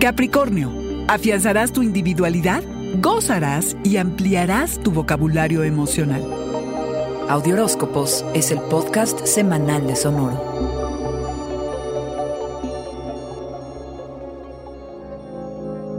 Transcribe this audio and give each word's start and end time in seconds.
Capricornio, 0.00 0.72
afianzarás 1.08 1.72
tu 1.72 1.82
individualidad, 1.82 2.62
gozarás 3.02 3.76
y 3.84 3.98
ampliarás 3.98 4.80
tu 4.82 4.92
vocabulario 4.92 5.62
emocional. 5.62 6.24
Audioróscopos 7.28 8.24
es 8.32 8.50
el 8.50 8.60
podcast 8.62 9.26
semanal 9.26 9.86
de 9.86 9.96
Sonoro. 9.96 10.40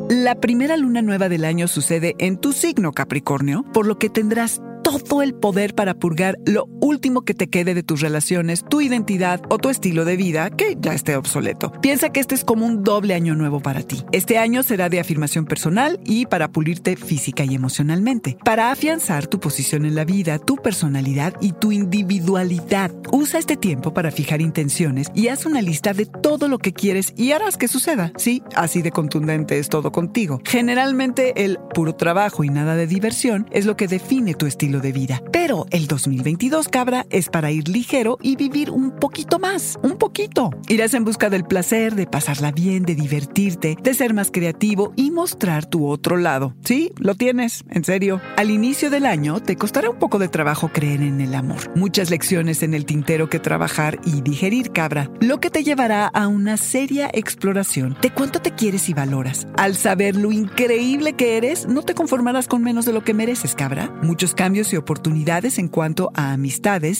La 0.10 0.34
primera 0.34 0.78
luna 0.78 1.04
nueva 1.04 1.30
del 1.30 1.46
año 1.46 1.68
sucede 1.68 2.16
en 2.18 2.38
tu 2.38 2.54
signo 2.54 2.94
Capricornio, 2.94 3.64
por 3.72 3.86
lo 3.86 4.00
que 4.00 4.10
tendrás 4.10 4.64
todo 4.82 5.22
el 5.22 5.36
poder 5.36 5.76
para 5.76 5.94
purgar 5.94 6.40
lo 6.48 6.66
último 6.82 7.22
que 7.22 7.34
te 7.34 7.50
quede 7.50 7.74
de 7.74 7.84
tus 7.84 8.02
relaciones, 8.02 8.66
tu 8.68 8.82
identidad 8.82 9.42
o 9.50 9.58
tu 9.58 9.70
estilo 9.70 10.04
de 10.04 10.18
vida 10.18 10.50
que 10.50 10.78
ya 10.80 10.94
esté 10.94 11.16
obsoleto. 11.16 11.72
Piensa 11.82 12.10
que 12.10 12.20
este 12.20 12.36
es 12.36 12.44
como 12.44 12.66
un 12.66 12.84
doble 12.84 13.14
año 13.14 13.36
nuevo 13.36 13.62
para 13.62 13.84
ti. 13.84 14.04
Este 14.12 14.38
año 14.38 14.64
será 14.64 14.90
de 14.90 15.00
afirmación 15.00 15.46
personal 15.46 16.00
y 16.04 16.26
para 16.26 16.52
pulirte 16.52 16.96
física 16.96 17.46
y 17.46 17.56
emocionalmente, 17.56 18.38
para 18.44 18.72
afianzar 18.72 19.28
tu 19.28 19.40
posición 19.40 19.86
en 19.86 19.96
la 19.96 20.06
vida, 20.06 20.40
tu 20.40 20.58
personalidad 20.58 21.34
y 21.40 21.54
tu 21.54 21.72
individualidad. 21.72 22.92
Usa 23.12 23.40
este 23.40 23.58
tiempo 23.58 23.94
para 23.94 24.12
fijar 24.12 24.42
intenciones 24.42 25.08
y 25.14 25.28
haz 25.28 25.46
una 25.46 25.62
lista 25.62 25.94
de 25.94 26.06
todo 26.06 26.48
lo 26.48 26.58
que 26.58 26.74
quieres 26.74 27.14
y 27.16 27.32
harás 27.32 27.58
que 27.58 27.68
suceda. 27.68 28.12
Sí, 28.18 28.42
así 28.56 28.82
de 28.82 28.92
contundente 28.92 29.60
es 29.60 29.70
todo 29.70 29.92
contigo. 29.92 30.42
Generalmente 30.46 31.46
el 31.46 31.60
puro 31.74 31.94
trabajo 31.96 32.44
y 32.44 32.50
nada 32.50 32.76
de 32.76 32.88
diversión 32.88 33.48
es 33.52 33.66
lo 33.66 33.76
que 33.76 33.88
define 33.88 34.34
tu 34.34 34.46
estilo 34.46 34.80
de 34.80 34.92
vida. 34.92 35.22
Pero 35.32 35.66
el 35.72 35.88
2022, 35.88 36.68
cabra, 36.72 37.06
es 37.12 37.30
para 37.30 37.52
ir 37.52 37.68
ligero 37.68 38.18
y 38.22 38.36
vivir 38.36 38.72
un 38.72 38.92
poquito 38.92 39.38
más, 39.38 39.78
un 39.84 39.98
poquito. 39.98 40.50
Irás 40.68 40.94
en 40.96 41.04
busca 41.04 41.30
del 41.30 41.44
placer, 41.44 41.94
de 41.96 42.08
pasarla 42.08 42.52
bien, 42.52 42.84
de 42.84 42.96
divertirte, 42.96 43.78
de 43.82 43.94
ser 43.94 44.14
más 44.14 44.32
creativo 44.32 44.94
y 44.96 45.12
mostrar 45.12 45.66
tu 45.66 45.88
otro 45.88 46.18
lado. 46.18 46.56
Sí, 46.64 46.92
lo 46.98 47.16
tienes, 47.16 47.64
en 47.70 47.84
serio. 47.84 48.22
Al 48.38 48.50
inicio 48.50 48.90
del 48.90 49.06
año 49.06 49.42
te 49.42 49.58
costará 49.58 49.90
un 49.90 50.00
poco 50.00 50.18
de 50.18 50.30
trabajo 50.30 50.70
creer 50.70 51.02
en 51.02 51.22
el 51.22 51.36
amor. 51.36 51.70
Muchas 51.76 52.10
lecciones 52.10 52.64
en 52.64 52.74
el 52.74 52.86
tintero 52.86 53.30
que 53.30 53.40
trabajar 53.40 54.00
y 54.06 54.22
digerir, 54.22 54.72
cabra, 54.72 55.12
lo 55.20 55.40
que 55.40 55.50
te 55.50 55.64
llevará 55.64 56.08
a 56.08 56.28
una 56.28 56.58
seria 56.58 57.10
exploración 57.14 57.98
de 58.02 58.12
cuánto 58.12 58.42
te 58.42 58.56
quieres 58.56 58.88
y 58.88 58.94
valoras. 58.94 59.46
Al 59.58 59.76
saber 59.76 60.16
lo 60.16 60.32
increíble 60.32 61.14
que 61.14 61.36
eres, 61.36 61.68
no 61.68 61.82
te 61.82 61.94
conformarás 61.94 62.48
con 62.48 62.64
menos 62.64 62.86
de 62.86 62.94
lo 62.94 63.04
que 63.04 63.14
mereces, 63.14 63.56
cabra. 63.56 63.94
Muchos 64.02 64.34
cambios 64.34 64.72
y 64.72 64.78
oportunidades 64.78 65.60
en 65.60 65.68
cuanto 65.68 66.12
a 66.14 66.32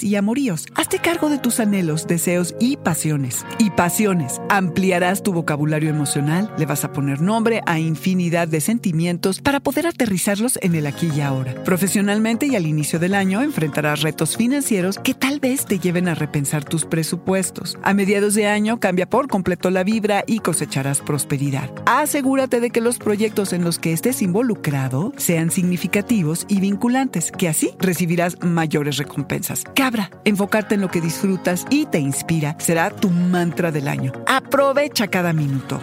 y 0.02 0.16
amoríos. 0.16 0.66
Hazte 0.74 0.98
cargo 0.98 1.30
de 1.30 1.38
tus 1.38 1.60
anhelos, 1.60 2.08
deseos 2.08 2.56
y 2.60 2.78
pasiones. 2.78 3.46
Y 3.60 3.70
pasiones. 3.70 4.42
Ampliarás 4.50 5.22
tu 5.22 5.34
vocabulario 5.34 5.90
emocional, 5.90 6.52
le 6.58 6.66
vas 6.66 6.84
a 6.84 6.92
poner 6.92 7.22
nombre 7.22 7.62
a 7.68 7.78
infinidad 7.78 8.48
de 8.48 8.60
sentimientos 8.60 9.40
para 9.40 9.60
poder 9.60 9.86
aterrizarlos 9.86 10.58
en 10.64 10.74
el 10.74 10.88
aquí 10.88 11.12
y 11.16 11.22
ahora. 11.22 11.54
Profesionalmente 11.64 12.48
y 12.48 12.56
al 12.56 12.66
inicio 12.66 12.98
del 12.98 13.14
año 13.14 13.44
enfrentarás 13.44 14.02
retos 14.02 14.36
financieros 14.36 14.98
que 14.98 15.14
tal 15.14 15.40
vez 15.40 15.66
te 15.66 15.78
lleven 15.78 16.08
a 16.08 16.16
repensar 16.16 16.64
tus 16.64 16.86
presupuestos. 16.86 17.78
A 17.84 17.94
mediados 17.94 18.34
de 18.34 18.48
año 18.48 18.80
cambia 18.80 19.08
por 19.08 19.28
completo 19.28 19.70
la 19.70 19.84
vibra 19.84 20.24
y 20.26 20.40
cosecharás 20.40 21.02
prosperidad. 21.02 21.70
Asegúrate 21.86 22.62
de 22.62 22.72
que 22.72 22.82
los 22.82 22.98
proyectos 22.98 23.54
en 23.54 23.64
los 23.64 23.78
que 23.78 23.94
estés 23.94 24.24
involucrado 24.24 25.14
sean 25.18 25.52
significativos 25.52 26.46
y 26.48 26.60
vinculantes, 26.62 27.32
que 27.32 27.48
así 27.48 27.72
recibirás 27.80 28.38
mayores 28.42 28.98
recompensas. 28.98 29.51
Cabra, 29.76 30.10
enfocarte 30.26 30.76
en 30.76 30.82
lo 30.82 30.90
que 30.90 31.02
disfrutas 31.02 31.66
y 31.70 31.86
te 31.86 32.00
inspira 32.00 32.56
será 32.60 32.90
tu 32.90 33.10
mantra 33.10 33.72
del 33.72 33.88
año. 33.88 34.14
Aprovecha 34.28 35.08
cada 35.08 35.34
minuto. 35.34 35.80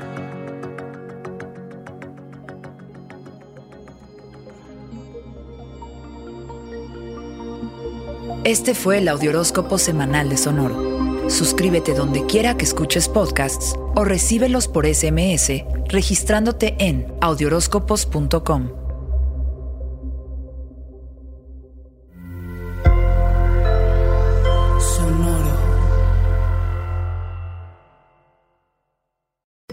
Este 8.45 8.75
fue 8.75 8.99
el 8.99 9.09
Audioróscopo 9.09 9.77
Semanal 9.77 10.31
de 10.31 10.39
Sonoro. 10.39 11.29
Suscríbete 11.29 11.93
donde 11.93 12.25
quiera 12.25 12.57
que 12.57 12.65
escuches 12.65 13.09
podcasts 13.09 13.75
o 13.95 14.05
recíbelos 14.05 14.69
por 14.69 14.87
SMS 14.87 15.65
registrándote 15.89 16.75
en 16.79 17.07
audioróscopos.com. 17.21 18.78